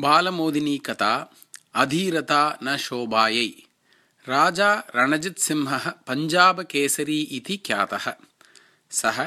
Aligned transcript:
बालमोदिनी 0.00 0.76
कथा 0.86 1.12
अधीरता 1.82 2.42
न 2.64 2.76
शोभायै 2.86 3.48
राजा 4.24 4.70
रणजित्सिंहः 4.96 5.88
पञ्जाबकेसरी 6.08 7.20
इति 7.36 7.56
ख्यातः 7.66 8.06
सः 8.90 9.18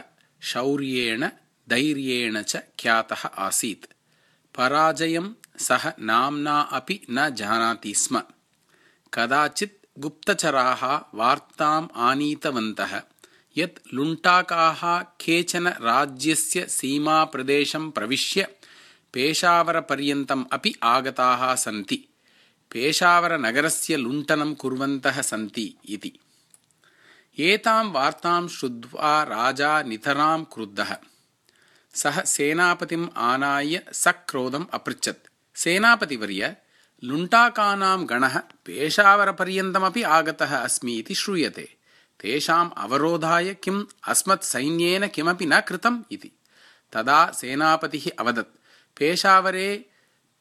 शौर्येण 0.42 1.26
धैर्येण 1.68 2.42
च 2.42 2.62
ख्यातः 2.80 3.26
आसीत् 3.48 3.86
पराजयं 4.56 5.32
सः 5.68 5.92
नाम्ना 6.12 6.60
अपि 6.80 7.00
न 7.10 7.30
जानाति 7.40 7.94
स्म 8.04 8.22
कदाचित् 9.14 9.78
गुप्तचराः 10.04 10.86
वार्ताम् 11.20 11.88
आनीतवन्तः 12.10 13.02
यत् 13.58 13.80
लुण्टाकाः 13.94 14.82
केचन 15.22 15.68
राज्यस्य 15.90 16.66
सीमाप्रदेशं 16.78 17.90
प्रविश्य 17.98 18.48
पेशावरपर्यन्तम् 19.14 20.46
अपि 20.52 20.76
आगताः 20.84 21.56
सन्ति। 21.56 22.06
पेशावरनगरस्य 22.72 23.96
लुण्ठनं 23.96 24.56
कुर्वन्तः 24.56 25.22
सन्ति 25.22 25.76
इति। 25.90 26.20
एतां 27.40 27.92
वार्तां 27.92 28.48
श्रुत्वा 28.48 29.24
राजा 29.24 29.82
नितरां 29.82 30.44
क्रुद्धः। 30.44 30.98
सः 31.94 32.24
सेनापतिम् 32.24 33.10
आनाय्य 33.18 33.86
सक्रोधम् 33.94 34.66
अपृच्छत्। 34.74 35.28
सेनापतिवर्य 35.56 36.56
लुण्टाकानां 37.04 38.10
गणः 38.10 38.38
पेशावरपर्यन्तमपि 38.38 40.04
आगतः 40.04 40.58
अस्मि 40.58 40.94
इति 40.94 41.16
श्रूयते। 41.16 41.76
तेषाम् 42.20 42.72
अवरोधाय 42.78 43.54
किम् 43.54 43.86
अस्मत्सैन्येन 44.08 45.08
किमपि 45.08 45.46
न 45.46 45.62
कृतम् 45.62 46.04
इति। 46.12 46.32
तदा 46.94 47.32
सेनापतिः 47.32 48.12
अवदत् 48.20 48.59
पेशावरे 49.00 49.86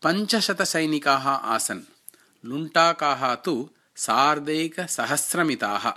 पञ्चशतसैनिकाः 0.03 1.29
आसन्। 1.29 1.81
लुण्टाकाः 2.45 3.35
तु 3.35 3.71
सार्धैकसहस्रमिताः। 3.97 5.91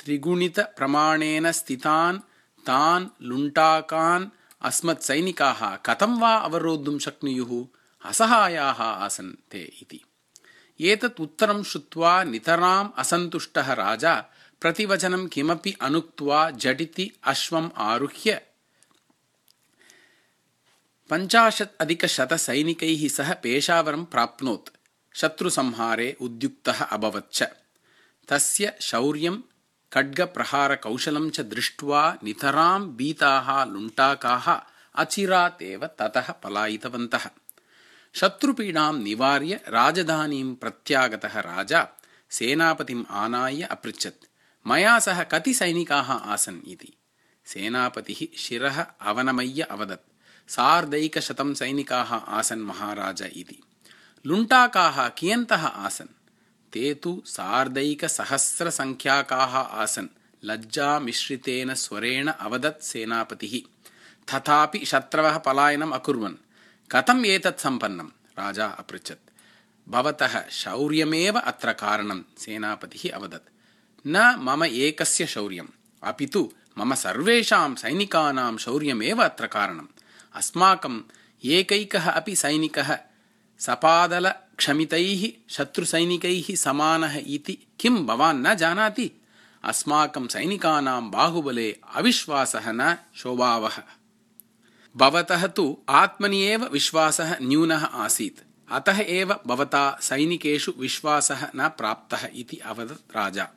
त्रिगुणितप्रमाणेन 0.00 1.52
स्थितान् 1.52 2.18
तान् 2.66 3.06
लुण्टाकान् 3.22 4.26
अस्मत्सैनिकाः 4.62 5.76
कथं 5.76 6.20
वा 6.20 6.34
अवरोद्धुं 6.36 6.98
शक्नुयुः 6.98 7.66
असहायाः 8.08 8.82
आसन् 8.82 9.50
ते 9.50 9.78
इति। 9.82 10.00
एतत् 10.80 11.20
उत्तरं 11.20 11.62
श्रुत्वा 11.62 12.24
नितराम् 12.24 12.88
असन्तुष्टः 12.98 13.72
राजा 13.72 14.24
प्रतिवचनं 14.60 15.26
किमपि 15.26 15.76
अनुक्त्वा 15.80 16.50
झटिति 16.50 17.12
अश्वम् 17.24 17.70
आरुह्य 17.76 18.42
पञ्चाशत् 21.10 21.76
अधिकशतसैनिकैः 21.80 23.08
सह 23.08 23.34
पेशावरं 23.34 24.04
प्राप्नोत्। 24.04 24.76
शत्रुसंहारे 25.16 26.16
उद्युक्तः 26.20 26.84
अभवत् 26.84 27.32
च। 27.32 27.42
तस्य 28.28 28.76
शौर्यं 28.80 29.36
खड्गप्रहारकौशलं 29.92 31.30
च 31.30 31.40
दृष्ट्वा 31.40 32.18
नितरां 32.24 32.82
भीताः 32.82 33.64
लुण्टाकाः 33.64 34.60
अचिरात् 34.94 35.62
एव 35.62 35.86
ततः 35.86 36.32
पलायितवन्तः। 36.32 37.30
शत्रुपीडां 38.14 38.98
निवार्य 38.98 39.60
राजधानीं 39.68 40.54
प्रत्यागतः 40.54 41.40
राजा 41.40 41.88
सेनापतिम् 42.30 43.04
आनाय्य 43.10 43.62
अपृच्छत् 43.62 44.26
मया 44.66 44.98
सह 44.98 45.22
कति 45.22 45.54
सैनिकाः 45.54 46.12
आसन् 46.12 46.68
इति? 46.68 46.92
सेनापतिः 47.44 48.38
शिरः 48.38 48.86
अवनमय्य 49.00 49.62
अवदत् 49.62 50.17
सार्धैकशतं 50.48 51.54
सैनिकाः 51.54 52.14
आसन् 52.14 52.60
महाराज 52.60 53.22
इति। 53.22 53.62
लुण्टाकाः 54.26 55.08
कियन्तः 55.08 55.66
आसन्? 55.66 56.06
ते 56.72 56.94
तु 56.94 57.22
सार्धैकसहस्रसङ्ख्याकाः 57.26 59.56
आसन्। 59.56 60.06
लज्जामिश्रितेन 60.44 61.74
स्वरेण 61.74 62.28
अवदत् 62.28 62.84
सेनापतिः। 62.84 63.68
तथापि 64.32 64.84
शत्रवः 64.84 65.38
पलायनम् 65.38 65.92
अकुर्वन्। 65.92 66.34
कथम् 66.92 67.26
एतत् 67.26 67.60
सम्पन्नम्? 67.60 68.10
राजा 68.38 68.66
अपृच्छत्। 68.66 69.30
भवतः 69.88 70.48
शौर्यमेव 70.48 71.38
अत्र 71.38 71.72
कारणं 71.72 72.22
सेनापतिः 72.38 73.14
अवदत्। 73.14 73.48
न 74.06 74.36
मम 74.38 74.64
एकस्य 74.64 75.26
शौर्यम्। 75.26 75.68
अपि 76.02 76.26
तु 76.26 76.52
मम 76.78 76.94
सर्वेषां 76.94 77.74
सैनिकानां 77.74 78.56
शौर्यमेव 78.56 79.24
अत्र 79.24 79.46
कारणम् 79.46 79.86
अस्माकम् 80.34 81.02
एकैकः 81.44 82.10
अपि 82.10 82.36
सैनिकः 82.36 82.98
सपादलक्षमितैः 83.58 85.28
शत्रुसैनिकैः 85.50 86.54
समानः 86.54 87.20
इति 87.26 87.58
किं 87.80 88.06
भवान् 88.06 88.42
न 88.42 88.54
जानाति? 88.54 89.10
अस्माकं 89.64 90.26
सैनिकानां 90.26 91.10
बाहुबले 91.10 91.76
अविश्वासः 91.94 92.62
न 92.66 92.96
शोभावः। 93.14 93.82
भवतः 94.96 95.46
तु 95.46 95.78
आत्मनि 95.88 96.42
एव 96.42 96.64
विश्वासः 96.64 97.36
न्यूनः 97.42 97.84
आसीत्। 97.84 98.40
अतः 98.70 98.98
एव 99.00 99.40
भवता 99.46 99.98
सैनिकेषु 100.02 100.72
विश्वासः 100.78 101.48
न 101.56 101.68
प्राप्तः 101.68 102.28
इति 102.34 102.56
अवदत् 102.56 103.16
राजा 103.16 103.48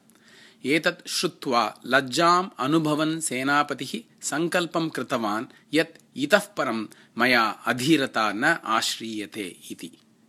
एतत् 0.66 1.07
श्रुत्वा 1.09 1.63
लज्जाम् 1.94 2.49
अनुभवन् 2.66 3.19
सेनापतिः 3.22 3.91
सङ्कल्पं 4.29 4.89
कृतवान् 4.95 5.45
यत् 5.73 5.97
इतः 6.25 6.45
परं 6.57 6.85
मया 7.19 7.44
अधीरता 7.72 8.31
न 8.33 8.57
आश्रीयते 8.77 9.47
इति 9.71 9.91